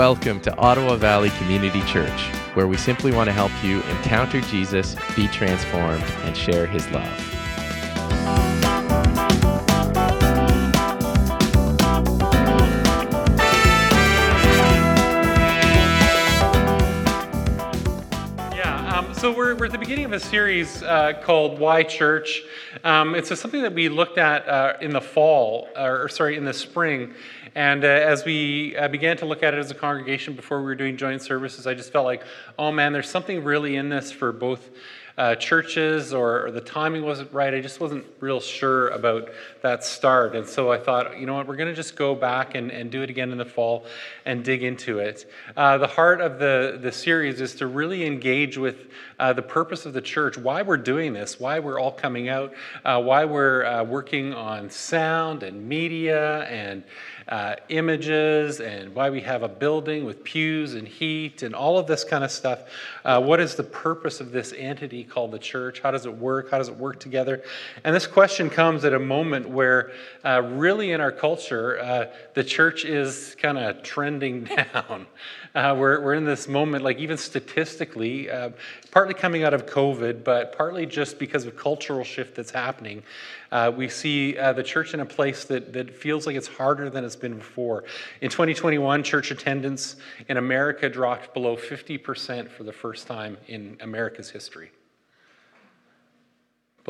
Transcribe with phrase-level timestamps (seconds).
[0.00, 2.22] Welcome to Ottawa Valley Community Church,
[2.54, 7.04] where we simply want to help you encounter Jesus, be transformed, and share his love.
[18.56, 22.40] Yeah, um, so we're, we're at the beginning of a series uh, called Why Church.
[22.84, 26.54] Um, it's something that we looked at uh, in the fall, or sorry, in the
[26.54, 27.12] spring.
[27.54, 30.64] And uh, as we uh, began to look at it as a congregation before we
[30.64, 32.22] were doing joint services, I just felt like,
[32.58, 34.70] oh man, there's something really in this for both
[35.18, 37.52] uh, churches or, or the timing wasn't right.
[37.52, 39.28] I just wasn't real sure about
[39.60, 40.34] that start.
[40.34, 42.90] And so I thought, you know what, we're going to just go back and, and
[42.90, 43.84] do it again in the fall
[44.24, 45.30] and dig into it.
[45.56, 48.86] Uh, the heart of the, the series is to really engage with
[49.18, 52.54] uh, the purpose of the church, why we're doing this, why we're all coming out,
[52.86, 56.82] uh, why we're working on sound and media and
[57.30, 61.86] uh, images and why we have a building with pews and heat and all of
[61.86, 62.60] this kind of stuff.
[63.04, 65.80] Uh, what is the purpose of this entity called the church?
[65.80, 66.50] How does it work?
[66.50, 67.42] How does it work together?
[67.84, 69.92] And this question comes at a moment where,
[70.24, 75.06] uh, really, in our culture, uh, the church is kind of trending down.
[75.54, 78.50] Uh, we're, we're in this moment, like even statistically, uh,
[78.90, 83.02] partly coming out of COVID, but partly just because of cultural shift that's happening.
[83.52, 86.88] Uh, we see uh, the church in a place that, that feels like it's harder
[86.88, 87.84] than it's been before.
[88.20, 89.96] In 2021, church attendance
[90.28, 94.70] in America dropped below 50% for the first time in America's history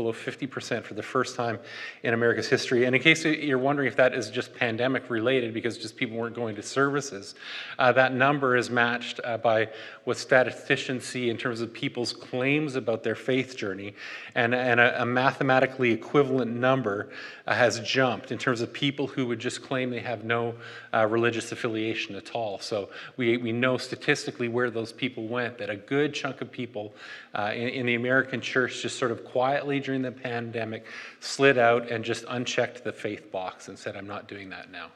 [0.01, 1.59] below 50% for the first time
[2.03, 2.87] in America's history.
[2.87, 6.35] And in case you're wondering if that is just pandemic related because just people weren't
[6.35, 7.35] going to services,
[7.79, 9.69] uh, that number is matched uh, by
[10.05, 13.95] what statisticians see in terms of people's claims about their faith journey.
[14.35, 17.11] And, and a, a mathematically equivalent number
[17.47, 20.55] uh, has jumped in terms of people who would just claim they have no
[20.95, 22.59] uh, religious affiliation at all.
[22.59, 26.95] So we, we know statistically where those people went, that a good chunk of people
[27.35, 30.85] uh, in, in the American church just sort of quietly during the pandemic
[31.19, 34.87] slid out and just unchecked the faith box and said, I'm not doing that now.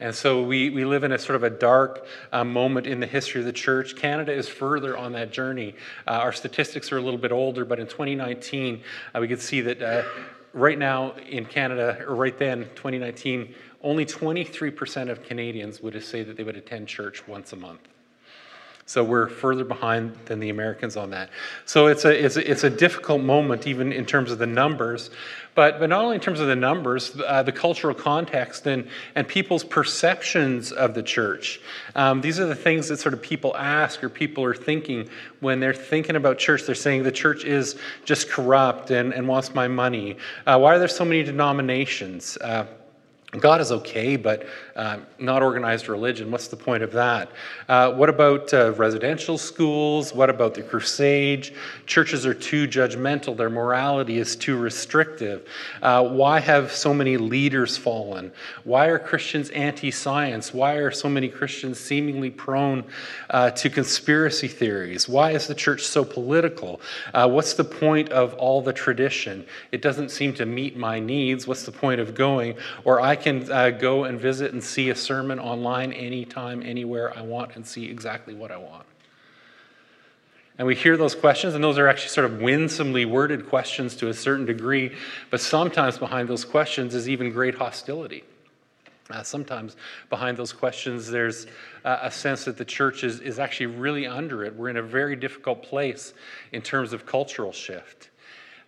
[0.00, 3.06] And so we, we live in a sort of a dark uh, moment in the
[3.06, 3.94] history of the church.
[3.94, 5.74] Canada is further on that journey.
[6.08, 8.80] Uh, our statistics are a little bit older, but in 2019,
[9.14, 10.04] uh, we could see that uh,
[10.54, 16.38] right now in Canada, or right then, 2019, only 23% of Canadians would say that
[16.38, 17.86] they would attend church once a month.
[18.84, 21.30] So we're further behind than the Americans on that.
[21.66, 25.10] So it's a, it's a, it's a difficult moment, even in terms of the numbers,
[25.54, 29.28] but, but not only in terms of the numbers, uh, the cultural context and, and
[29.28, 31.60] people's perceptions of the church.
[31.94, 35.08] Um, these are the things that sort of people ask or people are thinking
[35.40, 36.64] when they're thinking about church.
[36.64, 40.16] They're saying the church is just corrupt and, and wants my money.
[40.46, 42.36] Uh, why are there so many denominations?
[42.38, 42.66] Uh,
[43.38, 44.44] God is okay, but
[44.76, 46.30] uh, not organized religion.
[46.30, 47.30] What's the point of that?
[47.66, 50.12] Uh, what about uh, residential schools?
[50.12, 51.54] What about the crusade?
[51.86, 53.34] Churches are too judgmental.
[53.34, 55.48] Their morality is too restrictive.
[55.80, 58.32] Uh, why have so many leaders fallen?
[58.64, 60.52] Why are Christians anti science?
[60.52, 62.84] Why are so many Christians seemingly prone
[63.30, 65.08] uh, to conspiracy theories?
[65.08, 66.82] Why is the church so political?
[67.14, 69.46] Uh, what's the point of all the tradition?
[69.70, 71.46] It doesn't seem to meet my needs.
[71.46, 72.56] What's the point of going?
[72.84, 77.22] Or I can uh, go and visit and see a sermon online anytime, anywhere I
[77.22, 78.86] want, and see exactly what I want.
[80.58, 84.08] And we hear those questions, and those are actually sort of winsomely worded questions to
[84.08, 84.94] a certain degree,
[85.30, 88.24] but sometimes behind those questions is even great hostility.
[89.10, 89.76] Uh, sometimes
[90.08, 91.46] behind those questions, there's
[91.84, 94.54] uh, a sense that the church is, is actually really under it.
[94.54, 96.14] We're in a very difficult place
[96.52, 98.10] in terms of cultural shift.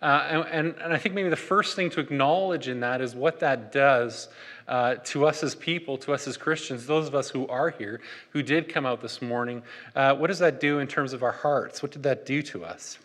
[0.01, 3.39] Uh, and, and, I think maybe the first thing to acknowledge in that is what
[3.39, 4.27] that does
[4.67, 8.01] uh, to us as people, to us as Christians, those of us who are here,
[8.31, 9.63] who did come out this morning.
[9.95, 11.81] Uh, what does that do in terms of our hearts?
[11.81, 12.97] What did that do to us?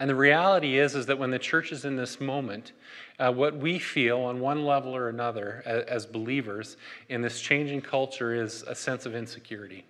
[0.00, 2.72] And the reality is, is that when the church is in this moment,
[3.18, 6.76] uh, what we feel on one level or another as, as believers
[7.08, 9.84] in this changing culture is a sense of insecurity.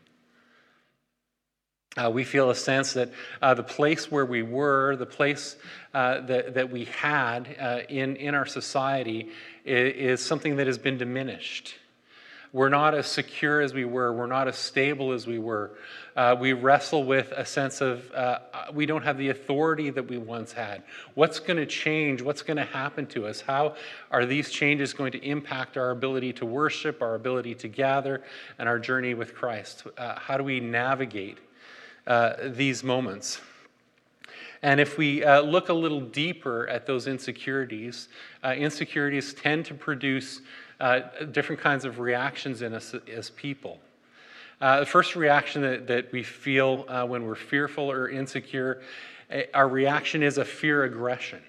[1.99, 3.11] Uh, we feel a sense that
[3.43, 5.57] uh, the place where we were, the place
[5.95, 9.31] uh, that, that we had uh, in, in our society,
[9.65, 11.75] is, is, something that has been diminished.
[12.53, 15.73] We're not as secure as we were, we're not as stable as we were.
[16.15, 18.39] Uh, we wrestle with a sense of uh,
[18.73, 20.85] we don't have the authority that we once had.
[21.15, 22.23] What's going to change?
[22.23, 23.41] What's going to happen to us?
[23.41, 23.75] How
[24.13, 28.23] are these changes going to impact our ability to worship, our ability to gather,
[28.59, 29.83] and our journey with Christ?
[29.97, 31.39] how do we navigate?
[32.09, 33.39] Uh, these moments.
[34.63, 38.09] And if we uh, look a little deeper at those insecurities,
[38.43, 40.41] uh, insecurities tend to produce
[40.81, 41.01] uh,
[41.33, 43.79] different kinds of reactions in us as people.
[44.59, 48.81] Uh, the first reaction that, that we feel when we're fearful or insecure,
[49.29, 51.43] eh, our reaction is a fear aggression.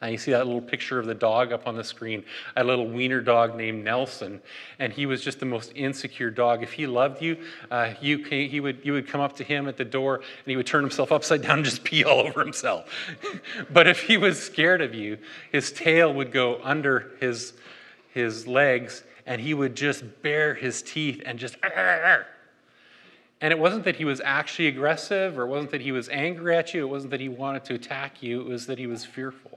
[0.00, 2.24] And you see that little picture of the dog up on the screen,
[2.56, 4.40] a little wiener dog named Nelson,
[4.78, 6.62] and he was just the most insecure dog.
[6.62, 7.38] If he loved you,
[7.70, 10.24] uh, you came, he would, you would come up to him at the door and
[10.46, 12.88] he would turn himself upside down and just pee all over himself.
[13.72, 15.18] but if he was scared of you,
[15.50, 17.54] his tail would go under his,
[18.12, 21.56] his legs and he would just bare his teeth and just.
[23.40, 26.56] And it wasn't that he was actually aggressive, or it wasn't that he was angry
[26.56, 29.04] at you, it wasn't that he wanted to attack you, it was that he was
[29.04, 29.53] fearful.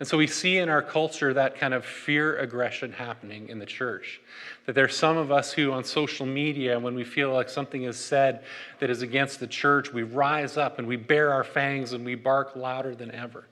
[0.00, 3.66] And so we see in our culture that kind of fear aggression happening in the
[3.66, 4.20] church.
[4.66, 7.96] That there's some of us who on social media, when we feel like something is
[7.96, 8.42] said
[8.80, 12.16] that is against the church, we rise up and we bare our fangs and we
[12.16, 13.46] bark louder than ever.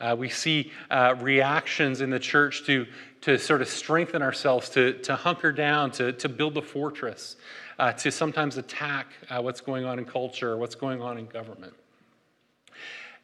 [0.00, 2.86] Uh, we see uh, reactions in the church to,
[3.20, 7.36] to sort of strengthen ourselves, to, to hunker down, to, to build a fortress,
[7.78, 11.72] uh, to sometimes attack uh, what's going on in culture what's going on in government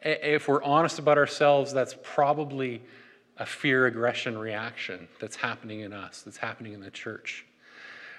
[0.05, 2.83] if we're honest about ourselves, that's probably
[3.39, 7.45] a fear aggression reaction that's happening in us, that's happening in the church.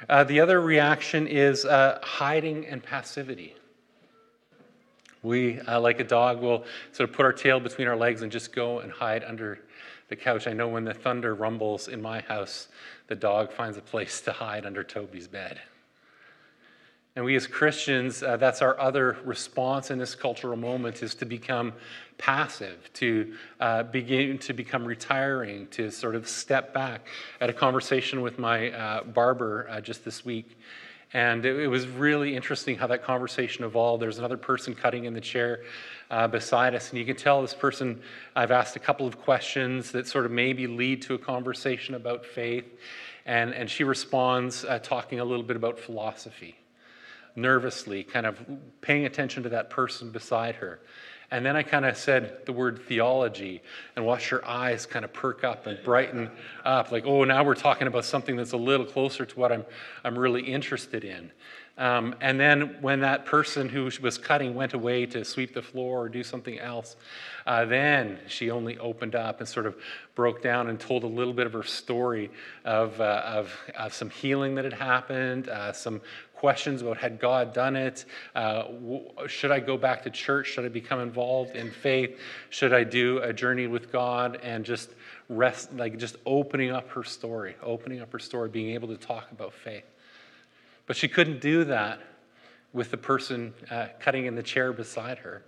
[0.10, 3.56] Uh, the other reaction is uh, hiding and passivity.
[5.24, 8.32] We, uh, like a dog, will sort of put our tail between our legs and
[8.32, 9.60] just go and hide under
[10.10, 10.48] the couch.
[10.48, 12.68] I know when the thunder rumbles in my house,
[13.08, 15.60] the dog finds a place to hide under Toby's bed.
[17.16, 21.26] And we as Christians, uh, that's our other response in this cultural moment is to
[21.26, 21.72] become
[22.18, 27.08] passive, to uh, begin to become retiring, to sort of step back.
[27.40, 30.58] I had a conversation with my uh, barber uh, just this week,
[31.14, 34.02] and it, it, was really interesting how that conversation evolved.
[34.02, 35.64] There's another person cutting in the chair
[36.12, 38.02] uh, beside us, and you can tell this person,
[38.36, 42.26] I've asked a couple of questions that sort of maybe lead to a conversation about
[42.26, 42.66] faith,
[43.26, 46.58] and, and she responds uh, talking a little bit about philosophy
[47.36, 48.40] nervously, kind of
[48.82, 50.80] paying attention to that person beside her.
[51.32, 53.62] And then I kind of said the word theology
[53.96, 56.30] and watched her eyes kind of perk up and brighten
[56.64, 59.66] up, like, oh, now we're talking about something that's a little closer to what I'm,
[60.04, 61.32] I'm really interested in.
[61.78, 66.04] Um, and then when that person who was cutting went away to sweep the floor
[66.04, 66.96] or do something else,
[67.46, 69.76] uh, then she only opened up and sort of
[70.16, 72.32] broke down and told a little bit of her story
[72.64, 76.00] of, uh, of, of some healing that had happened, uh, some
[76.36, 78.06] questions about had God done it?
[78.36, 78.66] Uh,
[79.28, 80.48] should I go back to church?
[80.48, 82.20] Should I become involved in faith?
[82.50, 84.92] Should I do a journey with God and just
[85.30, 89.32] rest, like just opening up her story, opening up her story, being able to talk
[89.32, 89.86] about faith?
[90.86, 92.00] But she couldn't do that
[92.74, 95.44] with the person uh, cutting in the chair beside her.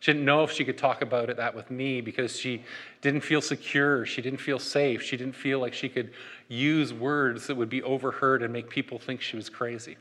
[0.00, 2.62] She didn't know if she could talk about it that with me because she
[3.00, 4.06] didn't feel secure.
[4.06, 5.02] She didn't feel safe.
[5.02, 6.12] She didn't feel like she could
[6.46, 9.96] use words that would be overheard and make people think she was crazy.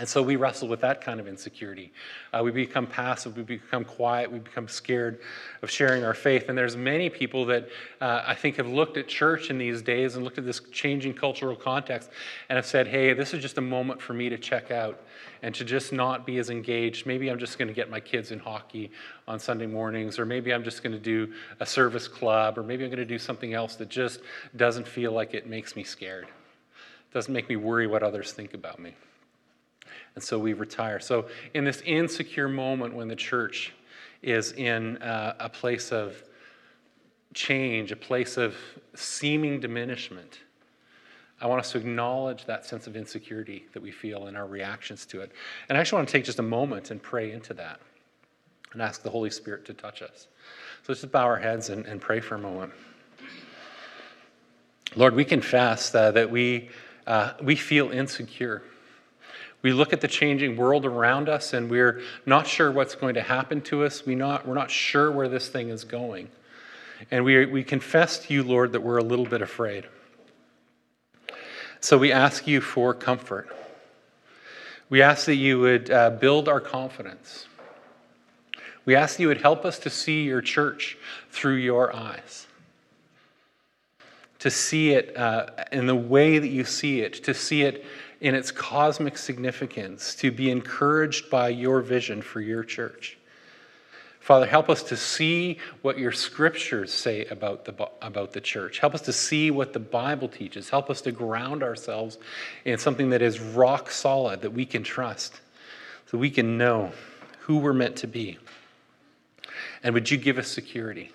[0.00, 1.92] And so we wrestle with that kind of insecurity.
[2.32, 5.20] Uh, we become passive, we become quiet, we become scared
[5.60, 6.48] of sharing our faith.
[6.48, 7.68] And there's many people that
[8.00, 11.12] uh, I think have looked at church in these days and looked at this changing
[11.12, 12.08] cultural context
[12.48, 15.02] and have said, hey, this is just a moment for me to check out
[15.42, 17.04] and to just not be as engaged.
[17.04, 18.90] Maybe I'm just going to get my kids in hockey
[19.28, 22.84] on Sunday mornings, or maybe I'm just going to do a service club, or maybe
[22.84, 24.20] I'm going to do something else that just
[24.56, 26.26] doesn't feel like it makes me scared,
[27.12, 28.94] doesn't make me worry what others think about me
[30.14, 31.00] and so we retire.
[31.00, 33.72] So, in this insecure moment when the church
[34.22, 36.22] is in uh, a place of
[37.32, 38.54] change, a place of
[38.94, 40.40] seeming diminishment,
[41.40, 45.06] I want us to acknowledge that sense of insecurity that we feel and our reactions
[45.06, 45.32] to it.
[45.68, 47.80] And I actually want to take just a moment and pray into that
[48.72, 50.26] and ask the Holy Spirit to touch us.
[50.82, 52.72] So, let's just bow our heads and, and pray for a moment.
[54.96, 56.68] Lord, we confess uh, that we,
[57.06, 58.64] uh, we feel insecure.
[59.62, 63.22] We look at the changing world around us and we're not sure what's going to
[63.22, 64.06] happen to us.
[64.06, 66.28] We not, we're not sure where this thing is going.
[67.10, 69.86] And we, we confess to you, Lord, that we're a little bit afraid.
[71.80, 73.48] So we ask you for comfort.
[74.90, 77.46] We ask that you would uh, build our confidence.
[78.84, 80.98] We ask that you would help us to see your church
[81.30, 82.46] through your eyes,
[84.40, 87.84] to see it uh, in the way that you see it, to see it
[88.20, 93.16] in its cosmic significance, to be encouraged by your vision for your church.
[94.20, 98.78] Father, help us to see what your scriptures say about the, about the church.
[98.78, 100.68] Help us to see what the Bible teaches.
[100.68, 102.18] Help us to ground ourselves
[102.66, 105.40] in something that is rock solid, that we can trust,
[106.06, 106.92] so we can know
[107.40, 108.38] who we're meant to be.
[109.82, 111.10] And would you give us security?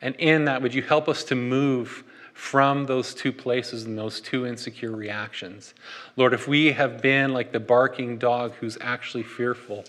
[0.00, 2.04] And in that, would you help us to move
[2.34, 5.72] from those two places and those two insecure reactions.
[6.16, 9.84] Lord, if we have been like the barking dog who's actually fearful,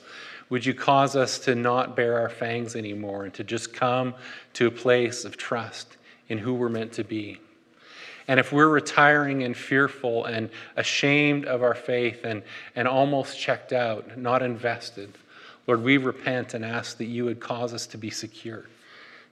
[0.50, 4.14] would you cause us to not bear our fangs anymore and to just come
[4.54, 5.98] to a place of trust
[6.30, 7.40] in who we're meant to be?
[8.28, 12.44] And if we're retiring and fearful and ashamed of our faith and,
[12.76, 15.18] and almost checked out, not invested,
[15.66, 18.66] Lord, we repent and ask that you would cause us to be secure,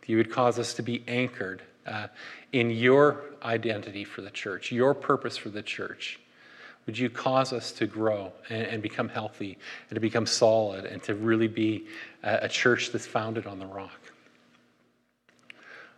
[0.01, 2.07] that you would cause us to be anchored uh,
[2.51, 6.19] in your identity for the church, your purpose for the church.
[6.85, 9.57] Would you cause us to grow and, and become healthy
[9.89, 11.87] and to become solid and to really be
[12.23, 13.99] a, a church that's founded on the rock?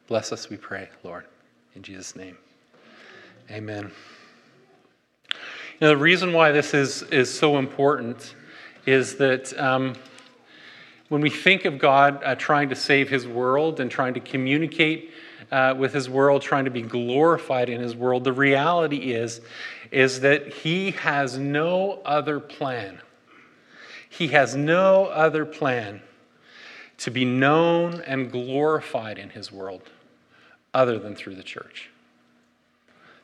[0.08, 1.26] Bless us, we pray, Lord,
[1.76, 2.38] in Jesus' name.
[3.50, 3.92] Amen.
[5.82, 8.36] Know, the reason why this is, is so important
[8.86, 9.94] is that um,
[11.10, 15.12] when we think of God uh, trying to save his world and trying to communicate
[15.52, 19.42] uh, with his world, trying to be glorified in his world, the reality is,
[19.92, 23.00] is that he has no other plan.
[24.10, 26.02] He has no other plan
[26.98, 29.82] to be known and glorified in his world
[30.74, 31.90] other than through the church.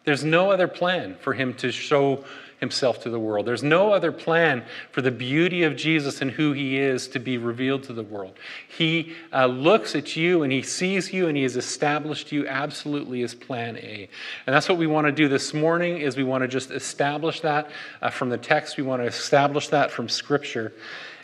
[0.04, 2.26] There's no other plan for him to show
[2.62, 3.48] himself to the world.
[3.48, 7.40] There's no other plan for the beauty of Jesus and who he is to be
[7.40, 8.38] revealed to the world.
[8.70, 13.24] He uh, looks at you and he sees you and he has established you absolutely
[13.24, 14.08] as plan A.
[14.46, 17.42] And that's what we want to do this morning is we want to just establish
[17.42, 18.78] that uh, from the text.
[18.78, 20.72] We want to establish that from scripture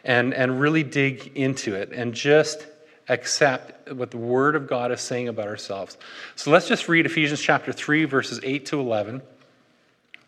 [0.03, 2.65] and, and really dig into it and just
[3.09, 5.97] accept what the Word of God is saying about ourselves.
[6.35, 9.21] So let's just read Ephesians chapter 3, verses 8 to 11.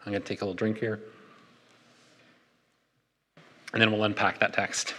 [0.10, 1.00] I'm going to take a little drink here.
[3.72, 4.96] And then we'll unpack that text.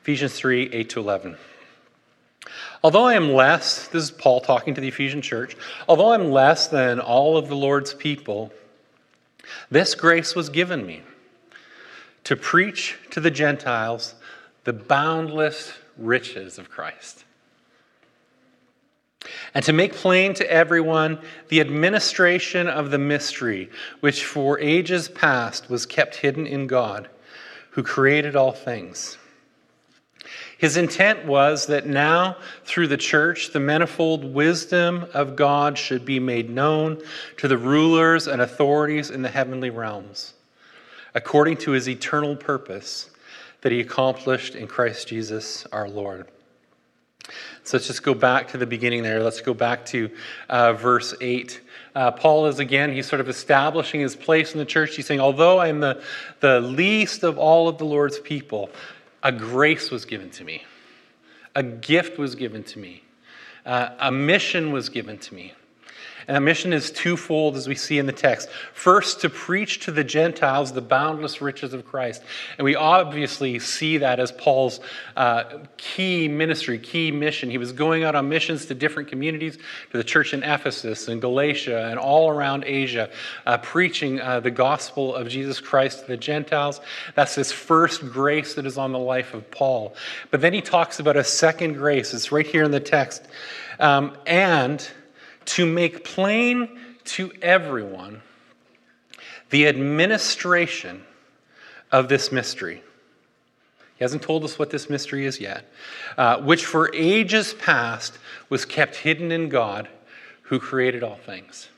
[0.00, 1.36] Ephesians 3, 8 to 11.
[2.82, 6.68] Although I am less, this is Paul talking to the Ephesian church, although I'm less
[6.68, 8.50] than all of the Lord's people,
[9.70, 11.02] this grace was given me
[12.24, 14.14] to preach to the Gentiles
[14.64, 17.26] the boundless riches of Christ.
[19.54, 25.70] And to make plain to everyone the administration of the mystery, which for ages past
[25.70, 27.08] was kept hidden in God,
[27.70, 29.18] who created all things.
[30.58, 36.20] His intent was that now, through the church, the manifold wisdom of God should be
[36.20, 37.02] made known
[37.38, 40.34] to the rulers and authorities in the heavenly realms,
[41.14, 43.10] according to his eternal purpose
[43.62, 46.28] that he accomplished in Christ Jesus our Lord.
[47.64, 49.22] So let's just go back to the beginning there.
[49.22, 50.10] Let's go back to
[50.48, 51.60] uh, verse 8.
[51.94, 54.96] Uh, Paul is again, he's sort of establishing his place in the church.
[54.96, 56.02] He's saying, Although I'm the,
[56.40, 58.70] the least of all of the Lord's people,
[59.22, 60.64] a grace was given to me,
[61.54, 63.04] a gift was given to me,
[63.64, 65.52] uh, a mission was given to me.
[66.28, 68.48] And that mission is twofold, as we see in the text.
[68.72, 72.22] First, to preach to the Gentiles the boundless riches of Christ.
[72.58, 74.80] And we obviously see that as Paul's
[75.16, 75.44] uh,
[75.76, 77.50] key ministry, key mission.
[77.50, 79.56] He was going out on missions to different communities,
[79.90, 83.10] to the church in Ephesus and Galatia and all around Asia,
[83.46, 86.80] uh, preaching uh, the gospel of Jesus Christ to the Gentiles.
[87.14, 89.94] That's this first grace that is on the life of Paul.
[90.30, 92.14] But then he talks about a second grace.
[92.14, 93.26] It's right here in the text.
[93.78, 94.86] Um, and
[95.44, 98.22] to make plain to everyone
[99.50, 101.04] the administration
[101.90, 102.82] of this mystery.
[103.96, 105.70] He hasn't told us what this mystery is yet,
[106.16, 108.18] uh, which for ages past
[108.48, 109.88] was kept hidden in God
[110.42, 111.68] who created all things.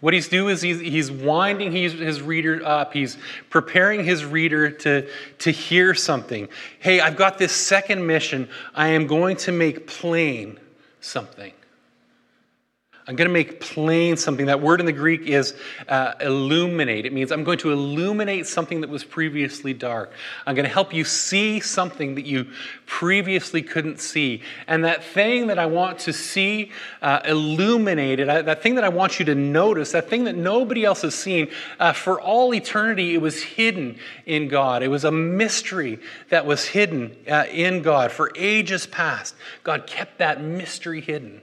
[0.00, 2.92] What he's doing is he's, winding his, his reader up.
[2.92, 3.16] He's
[3.50, 6.48] preparing his reader to, to hear something.
[6.80, 8.48] Hey, I've got this second mission.
[8.74, 10.58] I am going to make plain
[11.00, 11.52] something.
[13.08, 14.46] I'm going to make plain something.
[14.46, 15.54] That word in the Greek is
[15.88, 17.04] uh, illuminate.
[17.04, 20.12] It means I'm going to illuminate something that was previously dark.
[20.46, 22.46] I'm going to help you see something that you
[22.86, 24.42] previously couldn't see.
[24.68, 28.88] And that thing that I want to see uh, illuminated, uh, that thing that I
[28.88, 33.14] want you to notice, that thing that nobody else has seen, uh, for all eternity,
[33.14, 34.84] it was hidden in God.
[34.84, 39.34] It was a mystery that was hidden uh, in God for ages past.
[39.64, 41.40] God kept that mystery hidden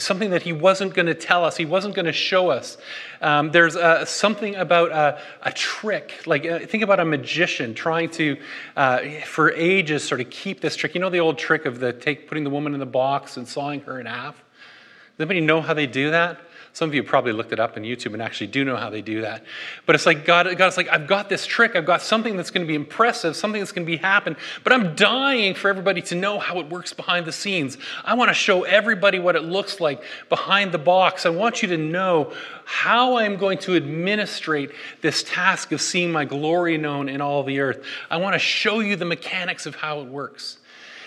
[0.00, 2.78] something that he wasn't going to tell us, he wasn't going to show us.
[3.20, 6.22] Um, there's uh, something about a, a trick.
[6.26, 8.36] Like, uh, think about a magician trying to,
[8.76, 10.94] uh, for ages, sort of keep this trick.
[10.94, 13.46] You know the old trick of the take, putting the woman in the box and
[13.46, 14.36] sawing her in half?
[14.36, 16.40] Does anybody know how they do that?
[16.72, 19.02] Some of you probably looked it up on YouTube and actually do know how they
[19.02, 19.44] do that.
[19.86, 21.74] But it's like God, God's like, I've got this trick.
[21.74, 24.36] I've got something that's going to be impressive, something that's going to be happen.
[24.62, 27.76] But I'm dying for everybody to know how it works behind the scenes.
[28.04, 31.26] I want to show everybody what it looks like behind the box.
[31.26, 32.32] I want you to know
[32.64, 37.58] how I'm going to administrate this task of seeing my glory known in all the
[37.58, 37.84] earth.
[38.08, 40.58] I want to show you the mechanics of how it works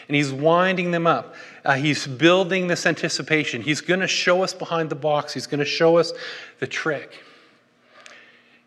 [0.08, 1.36] and he's winding them up.
[1.64, 3.62] Uh, he's building this anticipation.
[3.62, 6.14] He's going to show us behind the box, he's going to show us
[6.60, 7.24] the trick.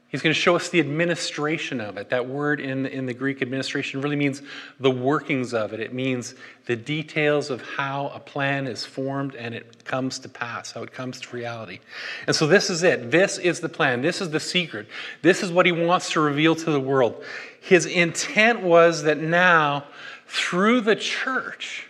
[0.08, 2.10] He's going to show us the administration of it.
[2.10, 4.40] That word in in the Greek administration really means
[4.78, 5.80] the workings of it.
[5.80, 10.70] It means the details of how a plan is formed and it comes to pass,
[10.70, 11.80] how it comes to reality.
[12.28, 13.10] And so this is it.
[13.10, 14.00] This is the plan.
[14.00, 14.86] This is the secret.
[15.22, 17.24] This is what he wants to reveal to the world.
[17.60, 19.84] His intent was that now
[20.26, 21.86] through the church,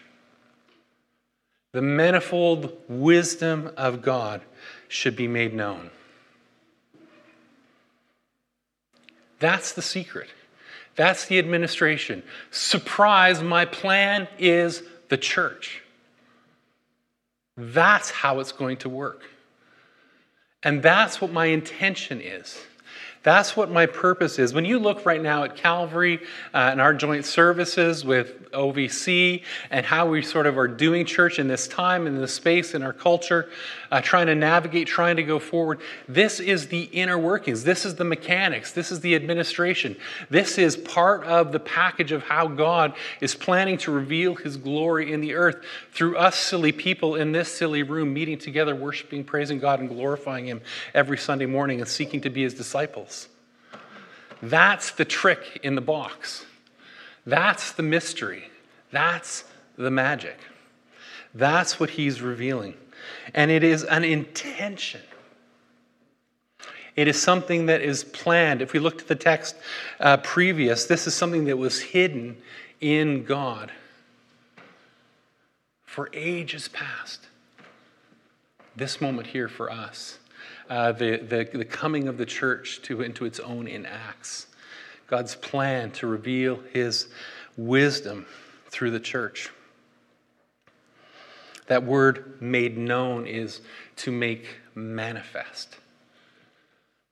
[1.73, 4.41] the manifold wisdom of God
[4.89, 5.91] should be made known.
[9.39, 10.31] That's the secret.
[10.95, 12.23] That's the administration.
[12.51, 15.83] Surprise, my plan is the church.
[17.57, 19.23] That's how it's going to work.
[20.63, 22.59] And that's what my intention is.
[23.27, 24.55] That's what my purpose is.
[24.55, 26.21] When you look right now at Calvary
[26.55, 31.41] uh, and our joint services with OVC and how we sort of are doing church
[31.41, 33.51] in this time, in this space, in our culture,
[33.91, 37.65] uh, trying to navigate, trying to go forward, this is the inner workings.
[37.65, 38.71] This is the mechanics.
[38.71, 39.97] This is the administration.
[40.31, 45.13] This is part of the package of how God is planning to reveal his glory
[45.13, 49.59] in the earth through us silly people in this silly room meeting together, worshiping, praising
[49.59, 50.61] God, and glorifying him
[50.95, 53.16] every Sunday morning and seeking to be his disciples.
[54.43, 56.45] That's the trick in the box.
[57.25, 58.51] That's the mystery.
[58.91, 59.45] That's
[59.77, 60.39] the magic.
[61.35, 62.75] That's what he's revealing.
[63.35, 65.01] And it is an intention.
[66.95, 68.63] It is something that is planned.
[68.63, 69.57] If we looked at the text
[70.01, 72.39] uh, previous, this is something that was hidden
[72.81, 73.71] in God
[75.85, 77.27] for ages past.
[78.75, 80.19] This moment here for us
[80.69, 84.47] uh, the, the, the coming of the church to, into its own in Acts.
[85.07, 87.09] God's plan to reveal his
[87.57, 88.27] wisdom
[88.71, 89.51] through the church.
[91.69, 93.61] That word made known is
[93.97, 95.77] to make manifest.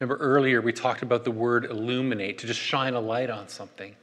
[0.00, 3.94] Remember earlier we talked about the word illuminate, to just shine a light on something.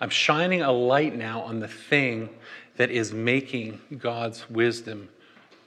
[0.00, 2.28] I'm shining a light now on the thing
[2.76, 5.08] that is making God's wisdom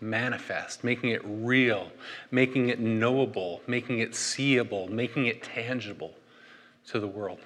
[0.02, 1.92] manifest, making it real,
[2.32, 6.14] making it knowable, making it seeable, making it tangible
[6.88, 7.40] to the world.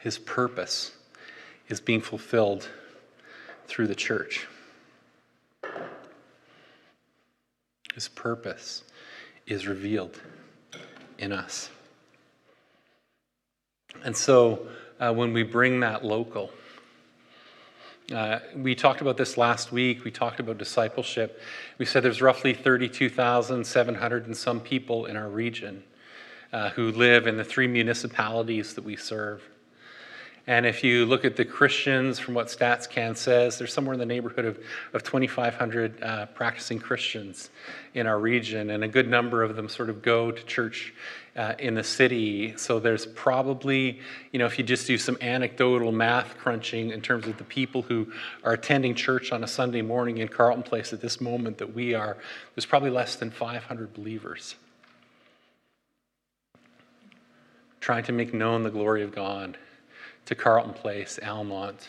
[0.00, 0.92] His purpose
[1.68, 2.68] is being fulfilled
[3.66, 4.46] through the church.
[7.94, 8.82] His purpose
[9.46, 10.18] is revealed
[11.18, 11.70] in us.
[14.04, 14.66] And so
[14.98, 16.50] uh, when we bring that local,
[18.12, 20.04] uh, we talked about this last week.
[20.04, 21.40] We talked about discipleship.
[21.78, 25.84] We said there's roughly 32,700 and some people in our region
[26.52, 29.48] uh, who live in the three municipalities that we serve.
[30.46, 34.06] And if you look at the Christians, from what StatsCan says, there's somewhere in the
[34.06, 34.58] neighborhood of,
[34.92, 37.50] of 2,500 uh, practicing Christians
[37.94, 40.92] in our region, and a good number of them sort of go to church
[41.36, 42.56] uh, in the city.
[42.56, 44.00] So there's probably,
[44.32, 47.82] you know, if you just do some anecdotal math crunching in terms of the people
[47.82, 48.12] who
[48.44, 51.94] are attending church on a Sunday morning in Carleton Place at this moment that we
[51.94, 52.16] are,
[52.54, 54.56] there's probably less than 500 believers
[57.80, 59.56] trying to make known the glory of God
[60.26, 61.86] to Carleton Place, Almonte,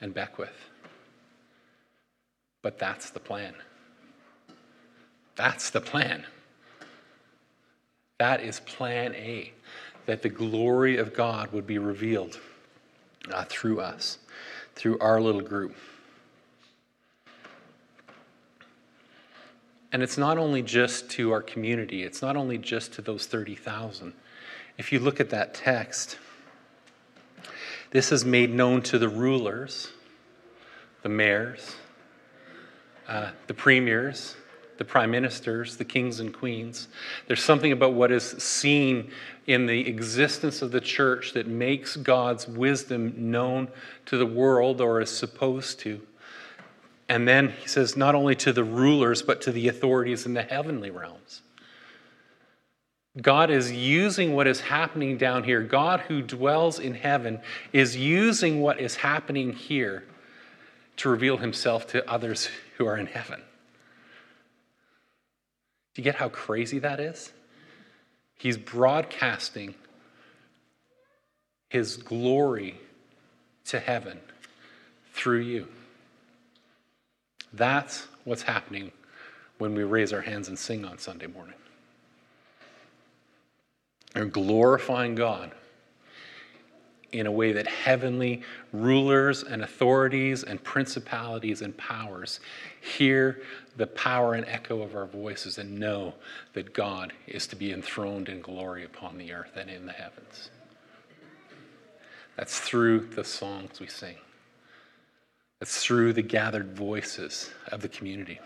[0.00, 0.70] and Beckwith.
[2.62, 3.54] But that's the plan.
[5.36, 6.26] That's the plan.
[8.18, 9.52] That is plan A,
[10.06, 12.40] that the glory of God would be revealed
[13.32, 14.18] uh, through us,
[14.74, 15.74] through our little group.
[19.92, 24.12] And it's not only just to our community, it's not only just to those 30,000.
[24.78, 26.18] If you look at that text,
[27.90, 29.90] this is made known to the rulers,
[31.02, 31.76] the mayors,
[33.08, 34.36] uh, the premiers,
[34.78, 36.88] the prime ministers, the kings and queens.
[37.26, 39.10] There's something about what is seen
[39.46, 43.68] in the existence of the church that makes God's wisdom known
[44.06, 46.00] to the world or is supposed to.
[47.08, 50.42] And then he says, not only to the rulers, but to the authorities in the
[50.42, 51.42] heavenly realms.
[53.20, 55.62] God is using what is happening down here.
[55.62, 57.40] God, who dwells in heaven,
[57.72, 60.04] is using what is happening here
[60.98, 63.40] to reveal himself to others who are in heaven.
[65.96, 67.32] Do you get how crazy that is?
[68.36, 69.74] He's broadcasting
[71.70, 72.78] his glory
[73.64, 74.20] to heaven
[75.14, 75.68] through you.
[77.50, 78.92] That's what's happening
[79.56, 81.56] when we raise our hands and sing on Sunday morning.
[84.14, 85.50] We're glorifying God
[87.18, 92.40] in a way that heavenly rulers and authorities and principalities and powers
[92.80, 93.42] hear
[93.76, 96.14] the power and echo of our voices and know
[96.52, 100.50] that God is to be enthroned in glory upon the earth and in the heavens.
[102.36, 104.16] That's through the songs we sing.
[105.58, 108.38] That's through the gathered voices of the community.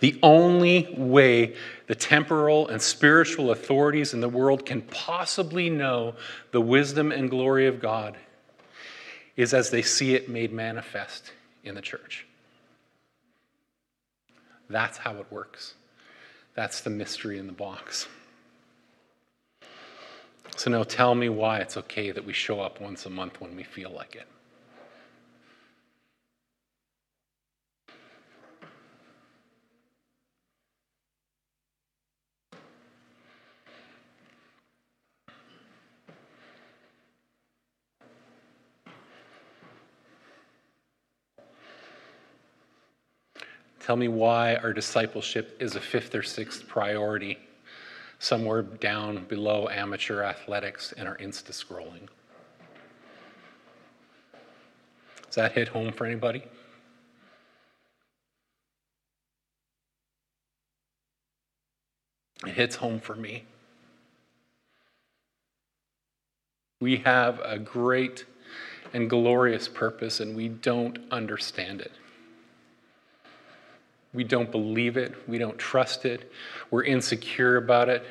[0.00, 6.14] The only way the temporal and spiritual authorities in the world can possibly know
[6.52, 8.16] the wisdom and glory of God
[9.36, 11.32] is as they see it made manifest
[11.64, 12.26] in the church.
[14.68, 15.74] That's how it works.
[16.54, 18.08] That's the mystery in the box.
[20.56, 23.54] So now tell me why it's okay that we show up once a month when
[23.54, 24.26] we feel like it.
[43.86, 47.38] Tell me why our discipleship is a fifth or sixth priority,
[48.18, 52.08] somewhere down below amateur athletics and our Insta scrolling.
[55.26, 56.42] Does that hit home for anybody?
[62.44, 63.44] It hits home for me.
[66.80, 68.24] We have a great
[68.92, 71.92] and glorious purpose, and we don't understand it.
[74.16, 75.14] We don't believe it.
[75.28, 76.32] We don't trust it.
[76.70, 78.02] We're insecure about it.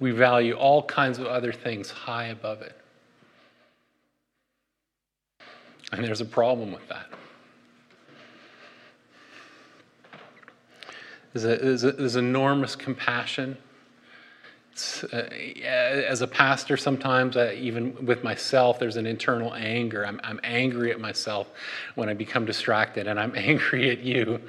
[0.00, 2.80] We value all kinds of other things high above it.
[5.92, 7.10] And there's a problem with that.
[11.34, 13.58] There's, a, there's, a, there's enormous compassion
[15.12, 20.04] uh, as a pastor, sometimes, even with myself, there's an internal anger.
[20.04, 21.48] I'm, I'm angry at myself
[21.94, 24.40] when I become distracted, and I'm angry at you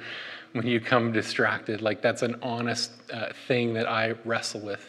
[0.52, 1.80] when you come distracted.
[1.80, 4.84] Like, that's an honest uh, thing that I wrestle with.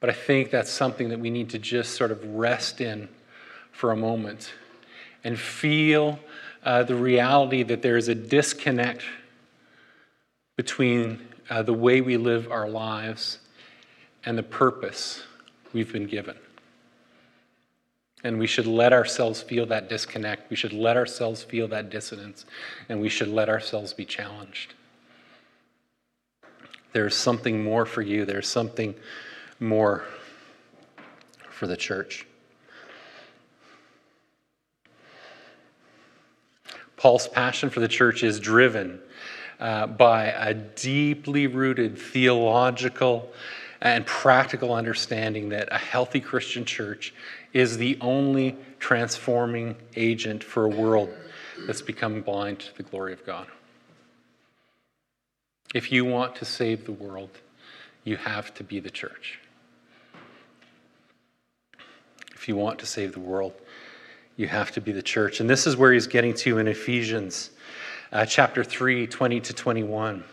[0.00, 3.08] But I think that's something that we need to just sort of rest in
[3.72, 4.52] for a moment
[5.22, 6.18] and feel
[6.64, 9.02] uh, the reality that there is a disconnect
[10.56, 13.38] between uh, the way we live our lives
[14.26, 15.22] and the purpose
[15.72, 16.36] we've been given.
[18.22, 20.48] And we should let ourselves feel that disconnect.
[20.48, 22.46] We should let ourselves feel that dissonance.
[22.88, 24.72] And we should let ourselves be challenged.
[26.92, 28.94] There's something more for you, there's something
[29.60, 30.04] more
[31.50, 32.26] for the church.
[36.96, 39.00] Paul's passion for the church is driven
[39.60, 43.30] uh, by a deeply rooted theological
[43.84, 47.14] and practical understanding that a healthy Christian church
[47.52, 51.14] is the only transforming agent for a world
[51.66, 53.46] that's become blind to the glory of God.
[55.74, 57.30] If you want to save the world,
[58.04, 59.38] you have to be the church.
[62.34, 63.52] If you want to save the world,
[64.36, 65.40] you have to be the church.
[65.40, 67.50] And this is where he's getting to in Ephesians
[68.12, 70.24] uh, chapter 3, 20 to 21.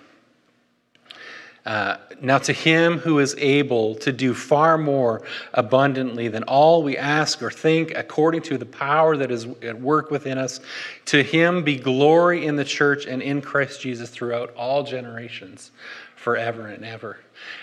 [1.66, 5.22] Uh, now, to him who is able to do far more
[5.54, 10.10] abundantly than all we ask or think, according to the power that is at work
[10.10, 10.60] within us,
[11.06, 15.72] to him be glory in the church and in Christ Jesus throughout all generations,
[16.22, 17.18] forever and ever.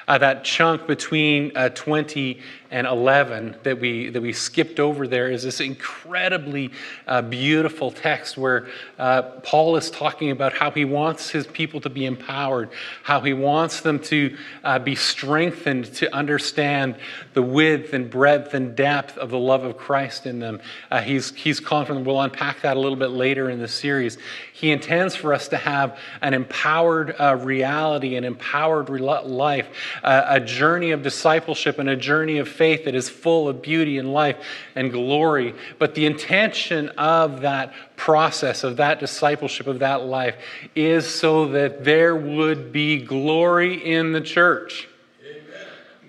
[0.06, 2.40] Uh, that chunk between uh, 20
[2.70, 6.70] and 11 that we, that we skipped over there is this incredibly
[7.06, 8.68] uh, beautiful text where
[8.98, 12.70] uh, Paul is talking about how he wants his people to be empowered,
[13.02, 16.96] how he wants them to uh, be strengthened to understand
[17.34, 20.60] the width and breadth and depth of the love of Christ in them.
[20.90, 24.18] Uh, he's, he's confident, we'll unpack that a little bit later in the series.
[24.58, 29.68] He intends for us to have an empowered uh, reality, an empowered life,
[30.02, 34.12] a journey of discipleship and a journey of faith that is full of beauty and
[34.12, 34.36] life
[34.74, 35.54] and glory.
[35.78, 40.34] But the intention of that process, of that discipleship, of that life,
[40.74, 44.88] is so that there would be glory in the church.
[45.24, 45.68] Amen.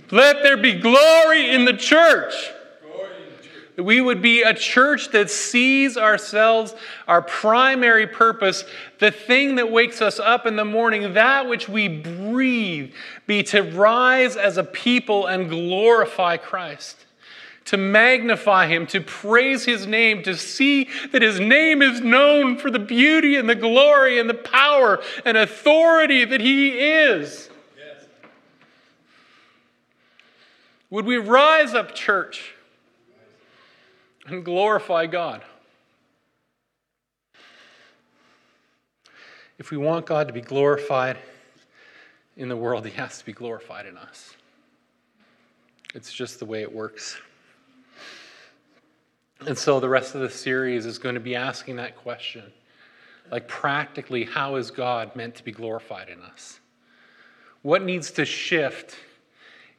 [0.09, 2.33] Let there be glory in the church.
[3.79, 6.75] We would be a church that sees ourselves,
[7.07, 8.65] our primary purpose,
[8.99, 12.93] the thing that wakes us up in the morning, that which we breathe,
[13.27, 17.05] be to rise as a people and glorify Christ
[17.69, 22.71] to magnify him, to praise his name, to see that his name is known for
[22.71, 27.47] the beauty and the glory and the power and authority that he is.
[27.77, 28.07] Yes.
[30.89, 32.55] Would we rise up, church,
[34.29, 35.43] and glorify God?
[39.57, 41.17] If we want God to be glorified
[42.37, 44.33] in the world, he has to be glorified in us.
[45.93, 47.17] It's just the way it works.
[49.45, 52.43] And so the rest of the series is going to be asking that question.
[53.31, 56.59] Like, practically, how is God meant to be glorified in us?
[57.61, 58.95] What needs to shift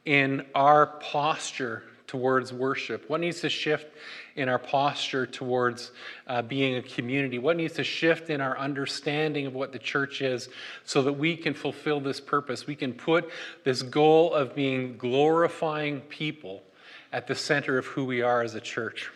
[0.05, 3.09] in our posture towards worship?
[3.09, 3.87] What needs to shift
[4.35, 5.91] in our posture towards
[6.27, 7.39] uh, being a community?
[7.39, 10.49] What needs to shift in our understanding of what the church is
[10.85, 12.67] so that we can fulfill this purpose?
[12.67, 13.29] We can put
[13.63, 16.63] this goal of being glorifying people
[17.11, 19.09] at the center of who we are as a church.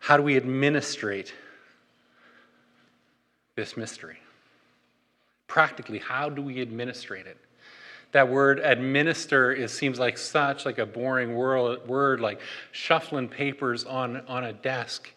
[0.00, 1.34] How do we administrate
[3.56, 4.18] this mystery?
[5.46, 7.36] Practically, how do we administrate it?
[8.12, 12.40] That word administer is, seems like such like a boring word, word like
[12.72, 15.12] shuffling papers on, on a desk.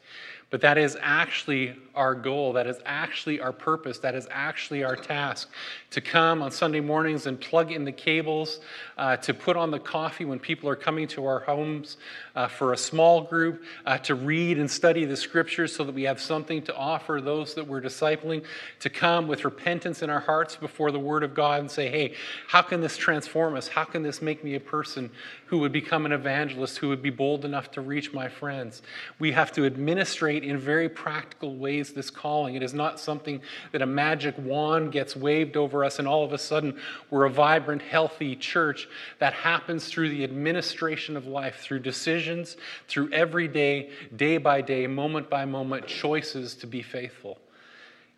[0.52, 2.54] But that is actually our goal.
[2.54, 4.00] That is actually our purpose.
[4.00, 5.50] That is actually our task
[5.92, 8.60] to come on Sunday mornings and plug in the cables,
[8.98, 11.98] uh, to put on the coffee when people are coming to our homes
[12.36, 16.04] uh, for a small group, uh, to read and study the scriptures so that we
[16.04, 18.44] have something to offer those that we're discipling,
[18.80, 22.14] to come with repentance in our hearts before the Word of God and say, hey,
[22.48, 23.68] how can this transform us?
[23.68, 25.10] How can this make me a person
[25.52, 28.82] who would become an evangelist, who would be bold enough to reach my friends?
[29.20, 32.56] We have to administrate in very practical ways this calling.
[32.56, 33.42] It is not something
[33.74, 37.30] that a magic wand gets waved over us and all of a sudden we're a
[37.30, 38.88] vibrant, healthy church.
[39.20, 42.56] That happens through the administration of life, through decisions,
[42.88, 47.38] through everyday, day by day, moment by moment choices to be faithful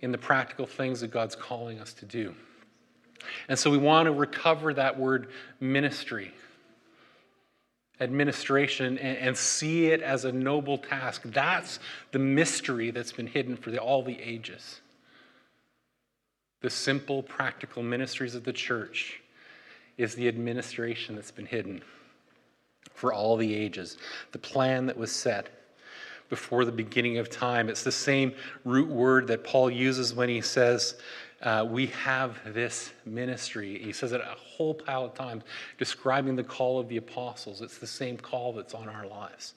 [0.01, 2.35] in the practical things that God's calling us to do.
[3.49, 6.31] And so we want to recover that word ministry
[7.99, 11.21] administration and, and, see it as a noble task.
[11.25, 11.79] That's
[12.11, 14.81] the mystery that's been hidden for the, all the ages.
[16.61, 19.21] The simple, practical ministries of the church
[19.97, 21.81] is the administration that's been hidden
[22.95, 23.97] for all the ages.
[24.31, 25.49] The plan that was set
[26.29, 27.69] before the beginning of time.
[27.69, 28.33] It's the same
[28.65, 30.95] root word that Paul uses when he says,
[31.43, 33.77] uh, we have this ministry.
[33.77, 35.43] He says it a whole pile of times,
[35.77, 37.61] describing the call of the apostles.
[37.61, 39.53] It's the same call that's on our lives.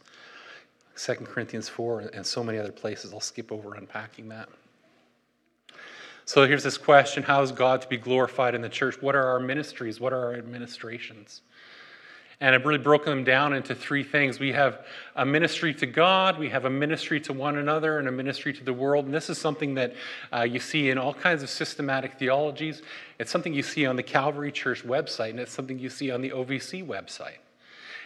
[0.96, 3.12] 2 Corinthians 4 and so many other places.
[3.12, 4.49] I'll skip over unpacking that.
[6.25, 9.01] So here's this question How is God to be glorified in the church?
[9.01, 10.01] What are our ministries?
[10.01, 11.42] What are our administrations?
[12.40, 14.38] And I've really broken them down into three things.
[14.38, 18.12] We have a ministry to God, we have a ministry to one another, and a
[18.12, 19.07] ministry to the world.
[19.07, 19.94] And this is something that
[20.35, 22.83] uh, you see in all kinds of systematic theologies.
[23.18, 26.20] It's something you see on the Calvary Church website, and it's something you see on
[26.20, 27.38] the OVC website.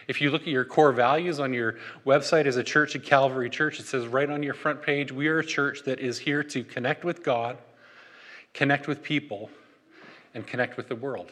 [0.07, 3.49] If you look at your core values on your website as a church at Calvary
[3.49, 6.43] Church, it says right on your front page, we are a church that is here
[6.43, 7.57] to connect with God,
[8.53, 9.49] connect with people,
[10.33, 11.31] and connect with the world.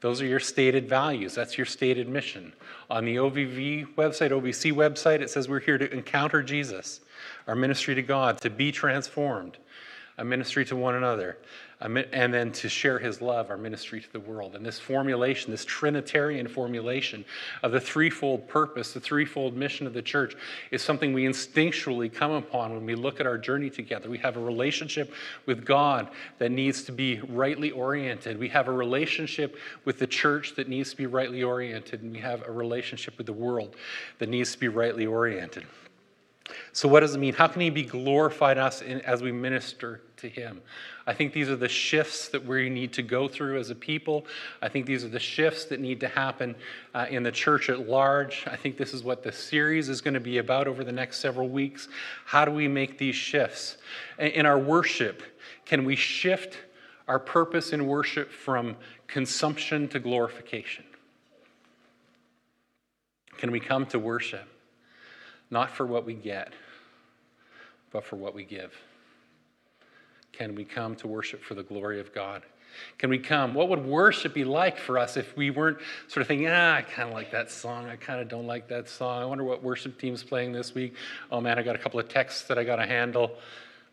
[0.00, 1.34] Those are your stated values.
[1.34, 2.52] That's your stated mission.
[2.88, 7.00] On the OVV website, OVC website, it says we're here to encounter Jesus,
[7.46, 9.58] our ministry to God, to be transformed,
[10.16, 11.38] a ministry to one another,
[11.80, 14.56] and then to share his love, our ministry to the world.
[14.56, 17.24] And this formulation, this Trinitarian formulation
[17.62, 20.34] of the threefold purpose, the threefold mission of the church,
[20.72, 24.10] is something we instinctually come upon when we look at our journey together.
[24.10, 25.12] We have a relationship
[25.46, 28.40] with God that needs to be rightly oriented.
[28.40, 32.02] We have a relationship with the church that needs to be rightly oriented.
[32.02, 33.76] And we have a relationship with the world
[34.18, 35.64] that needs to be rightly oriented.
[36.72, 37.34] So, what does it mean?
[37.34, 40.60] How can He be glorified us in, as we minister to Him?
[41.06, 44.26] I think these are the shifts that we need to go through as a people.
[44.60, 46.54] I think these are the shifts that need to happen
[46.94, 48.44] uh, in the church at large.
[48.46, 51.18] I think this is what the series is going to be about over the next
[51.18, 51.88] several weeks.
[52.24, 53.76] How do we make these shifts?
[54.18, 55.22] In our worship,
[55.64, 56.58] can we shift
[57.06, 58.76] our purpose in worship from
[59.06, 60.84] consumption to glorification?
[63.38, 64.48] Can we come to worship?
[65.50, 66.52] not for what we get,
[67.90, 68.74] but for what we give?
[70.38, 72.42] Can we come to worship for the glory of God
[72.96, 73.54] Can we come?
[73.54, 76.82] What would worship be like for us if we weren't sort of thinking, ah, I
[76.82, 77.86] kind of like that song.
[77.88, 79.20] I kind of don't like that song.
[79.20, 80.94] I wonder what worship team's playing this week.
[81.32, 83.32] Oh man, I got a couple of texts that I got to handle.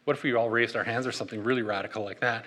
[0.03, 2.45] What if we all raised our hands or something really radical like that?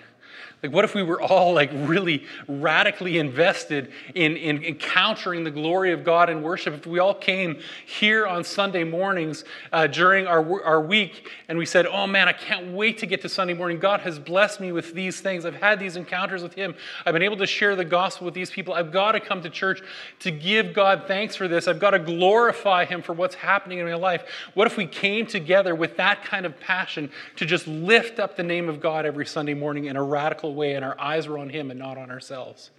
[0.62, 5.92] Like, what if we were all like really radically invested in, in encountering the glory
[5.92, 6.74] of God in worship?
[6.74, 11.66] If we all came here on Sunday mornings uh, during our, our week and we
[11.66, 13.78] said, Oh man, I can't wait to get to Sunday morning.
[13.78, 15.44] God has blessed me with these things.
[15.44, 16.74] I've had these encounters with Him.
[17.04, 18.74] I've been able to share the gospel with these people.
[18.74, 19.80] I've got to come to church
[20.20, 21.68] to give God thanks for this.
[21.68, 24.24] I've got to glorify Him for what's happening in my life.
[24.54, 28.42] What if we came together with that kind of passion to just lift up the
[28.42, 31.48] name of God every Sunday morning in a radical way and our eyes were on
[31.48, 32.70] Him and not on ourselves?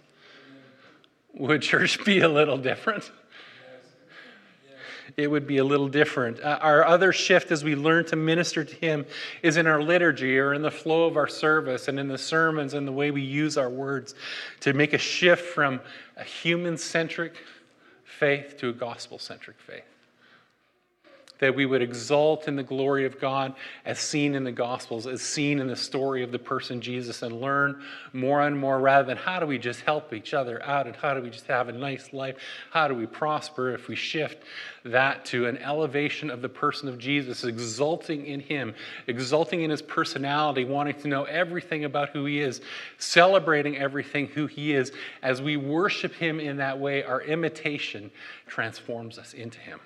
[1.34, 3.10] Would church be a little different?
[5.16, 6.40] It would be a little different.
[6.40, 9.06] Uh, our other shift as we learn to minister to Him
[9.42, 12.74] is in our liturgy or in the flow of our service and in the sermons
[12.74, 14.14] and the way we use our words
[14.60, 15.80] to make a shift from
[16.16, 17.34] a human centric
[18.04, 19.84] faith to a gospel centric faith
[21.40, 25.22] that we would exalt in the glory of God as seen in the Gospels, as
[25.22, 29.16] seen in the story of the person Jesus, and learn more and more rather than
[29.16, 31.72] how do we just help each other out and how do we just have a
[31.72, 32.36] nice life?
[32.70, 34.44] How do we prosper if we shift
[34.84, 38.74] that to an elevation of the person of Jesus, exulting in Him,
[39.06, 42.60] exulting in His personality, wanting to know everything about who He is,
[42.98, 44.92] celebrating everything who He is.
[45.22, 48.10] As we worship Him in that way, our imitation
[48.46, 49.80] transforms us into Him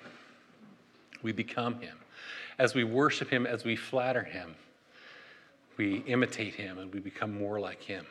[1.21, 1.97] we become him.
[2.57, 4.55] As we worship him, as we flatter him,
[5.77, 8.05] we imitate him and we become more like him.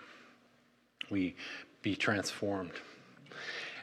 [1.10, 1.34] We
[1.82, 2.72] be transformed.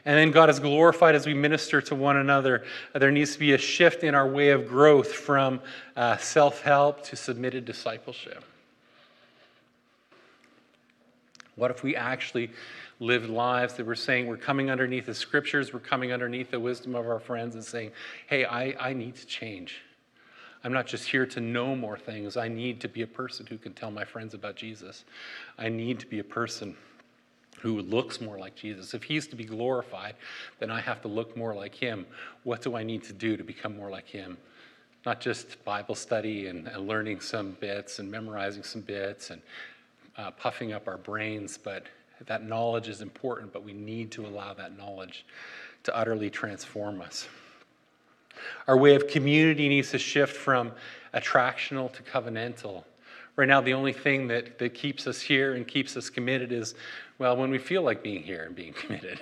[0.04, 2.64] And then God is glorified as we minister to one another.
[2.94, 5.60] There needs to be a shift in our way of growth from
[5.96, 8.44] uh, self help to submitted discipleship.
[11.54, 12.50] What if we actually
[13.02, 16.94] lived lives that were saying we're coming underneath the scriptures, we're coming underneath the wisdom
[16.94, 17.90] of our friends and saying,
[18.28, 19.82] hey, I, I need to change.
[20.64, 22.36] I'm not just here to know more things.
[22.36, 25.04] I need to be a person who can tell my friends about Jesus.
[25.58, 26.76] I need to be a person
[27.60, 28.94] who looks more like Jesus.
[28.94, 30.14] If he's to be glorified,
[30.60, 32.06] then I have to look more like him.
[32.44, 34.38] What do I need to do to become more like him?
[35.04, 39.42] Not just Bible study and, and learning some bits and memorizing some bits and
[40.16, 41.86] uh, puffing up our brains, but
[42.26, 45.24] that knowledge is important, but we need to allow that knowledge
[45.84, 47.28] to utterly transform us.
[48.66, 50.72] Our way of community needs to shift from
[51.14, 52.84] attractional to covenantal.
[53.36, 56.74] Right now, the only thing that, that keeps us here and keeps us committed is,
[57.18, 59.20] well, when we feel like being here and being committed.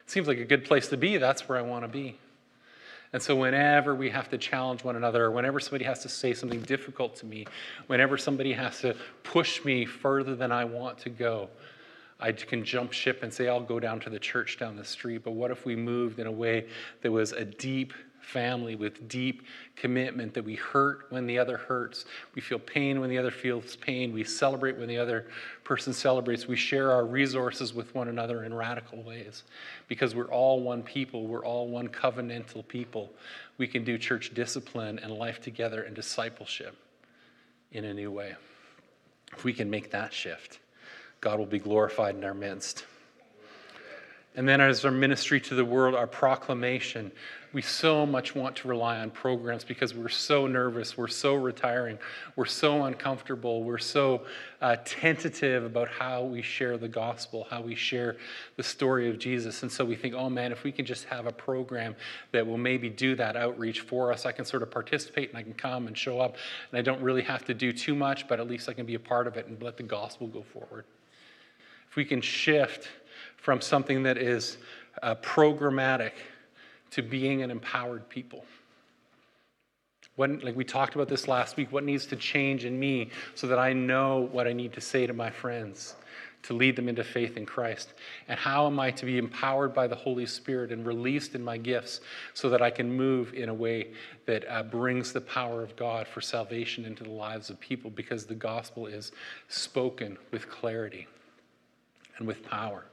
[0.00, 1.16] It seems like a good place to be.
[1.16, 2.18] That's where I want to be.
[3.12, 6.62] And so, whenever we have to challenge one another, whenever somebody has to say something
[6.62, 7.46] difficult to me,
[7.86, 11.50] whenever somebody has to push me further than I want to go,
[12.18, 15.24] I can jump ship and say, I'll go down to the church down the street.
[15.24, 16.68] But what if we moved in a way
[17.02, 19.42] that was a deep family with deep
[19.76, 22.04] commitment that we hurt when the other hurts.
[22.34, 24.12] We feel pain when the other feels pain.
[24.12, 25.26] We celebrate when the other
[25.64, 26.46] person celebrates.
[26.46, 29.42] We share our resources with one another in radical ways
[29.88, 31.26] because we're all one people.
[31.26, 33.12] We're all one covenantal people.
[33.58, 36.76] We can do church discipline and life together and discipleship
[37.72, 38.34] in a new way.
[39.36, 40.60] If we can make that shift,
[41.20, 42.84] God will be glorified in our midst.
[44.34, 47.12] And then, as our ministry to the world, our proclamation,
[47.52, 51.98] we so much want to rely on programs because we're so nervous, we're so retiring,
[52.34, 54.22] we're so uncomfortable, we're so
[54.62, 58.16] uh, tentative about how we share the gospel, how we share
[58.56, 59.62] the story of Jesus.
[59.62, 61.94] And so we think, oh man, if we can just have a program
[62.30, 65.42] that will maybe do that outreach for us, I can sort of participate and I
[65.42, 66.36] can come and show up,
[66.70, 68.94] and I don't really have to do too much, but at least I can be
[68.94, 70.86] a part of it and let the gospel go forward.
[71.90, 72.88] If we can shift
[73.42, 74.56] from something that is
[75.02, 76.12] uh, programmatic
[76.92, 78.44] to being an empowered people.
[80.14, 83.48] What, like we talked about this last week, what needs to change in me so
[83.48, 85.96] that I know what I need to say to my friends
[86.44, 87.94] to lead them into faith in Christ?
[88.28, 91.56] And how am I to be empowered by the Holy Spirit and released in my
[91.56, 92.00] gifts
[92.34, 93.88] so that I can move in a way
[94.26, 98.24] that uh, brings the power of God for salvation into the lives of people because
[98.24, 99.10] the gospel is
[99.48, 101.08] spoken with clarity
[102.18, 102.84] and with power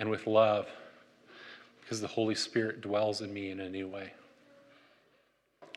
[0.00, 0.66] and with love
[1.82, 4.12] because the Holy Spirit dwells in me in a new way.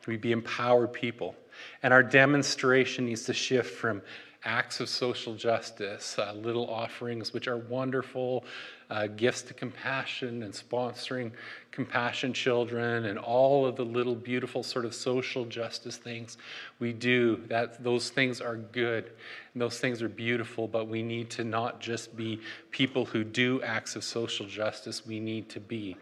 [0.08, 1.36] We be empowered people.
[1.84, 4.02] And our demonstration needs to shift from
[4.46, 8.46] acts of social justice, uh, little offerings, which are wonderful,
[8.94, 11.32] uh, gifts to compassion and sponsoring
[11.72, 16.38] compassion children and all of the little beautiful sort of social justice things
[16.78, 19.06] we do that those things are good.
[19.54, 22.40] And those things are beautiful but we need to not just be
[22.70, 25.08] people who do acts of social justice.
[25.08, 25.98] We need to be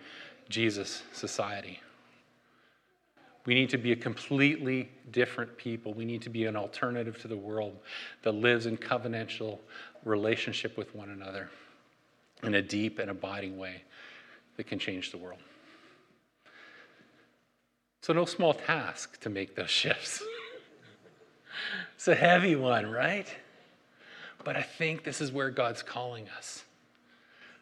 [0.50, 1.80] jesus society.
[3.46, 5.94] We need to be a completely different people.
[5.94, 7.78] We need to be an alternative to the world
[8.24, 9.60] that lives in covenantal
[10.04, 11.50] relationship with one another
[12.44, 13.84] in a deep and abiding way
[14.58, 15.40] that can change the world.
[18.02, 20.24] So, no small task to make those shifts.
[21.96, 23.28] it's a heavy one, right?
[24.44, 26.64] But I think this is where God's calling us.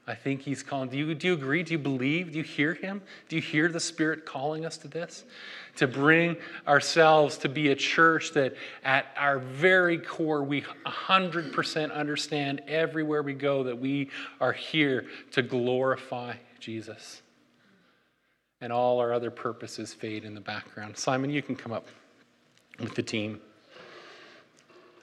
[0.09, 0.89] I think He's calling.
[0.89, 1.61] Do you, do you agree?
[1.61, 2.31] Do you believe?
[2.31, 3.01] Do you hear Him?
[3.27, 5.23] Do you hear the Spirit calling us to this?
[5.75, 6.35] To bring
[6.67, 13.33] ourselves to be a church that at our very core, we 100% understand everywhere we
[13.33, 14.09] go that we
[14.41, 17.21] are here to glorify Jesus.
[18.61, 20.97] And all our other purposes fade in the background.
[20.97, 21.87] Simon, you can come up
[22.79, 23.39] with the team.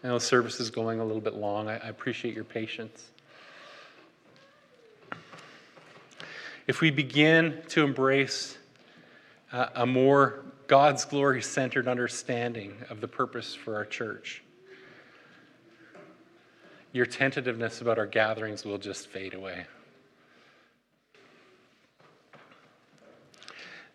[0.03, 1.69] I know service is going a little bit long.
[1.69, 3.11] I, I appreciate your patience.
[6.67, 8.59] If we begin to embrace
[9.53, 14.43] uh, a more God's glory centered understanding of the purpose for our church,
[16.93, 19.67] your tentativeness about our gatherings will just fade away.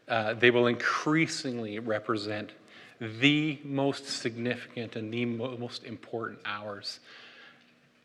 [0.08, 2.52] Uh, they will increasingly represent
[3.00, 7.00] the most significant and the most important hours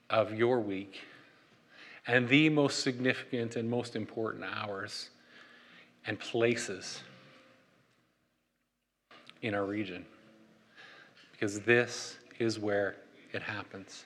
[0.09, 1.03] of your week
[2.07, 5.11] and the most significant and most important hours
[6.07, 7.03] and places
[9.43, 10.05] in our region.
[11.33, 12.97] Because this is where
[13.33, 14.05] it happens.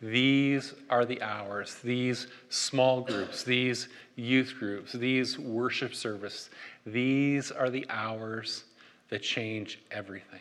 [0.00, 6.50] These are the hours, these small groups, these youth groups, these worship service,
[6.86, 8.64] these are the hours
[9.08, 10.40] that change everything.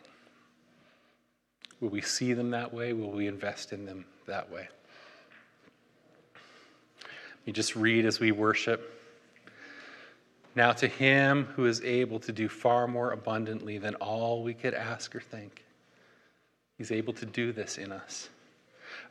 [1.80, 2.94] Will we see them that way?
[2.94, 4.68] Will we invest in them that way?
[7.52, 8.94] Just read as we worship.
[10.56, 14.74] Now, to him who is able to do far more abundantly than all we could
[14.74, 15.64] ask or think,
[16.78, 18.30] he's able to do this in us,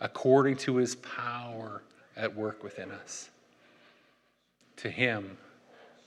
[0.00, 1.82] according to his power
[2.16, 3.30] at work within us.
[4.78, 5.38] To him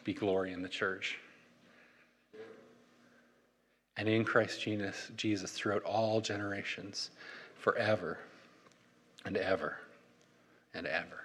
[0.04, 1.18] be glory in the church.
[3.98, 7.12] And in Christ Jesus, Jesus throughout all generations,
[7.56, 8.18] forever
[9.26, 9.78] and ever
[10.74, 11.24] and ever.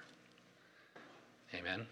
[1.54, 1.86] Amen.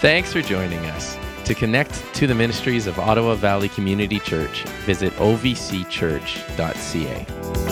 [0.00, 1.16] Thanks for joining us.
[1.44, 7.67] To connect to the ministries of Ottawa Valley Community Church, visit ovcchurch.ca.